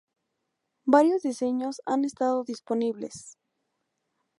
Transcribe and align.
Varios 0.85 1.21
diseños 1.21 1.83
han 1.85 2.05
estado 2.05 2.43
disponibles. 2.43 3.37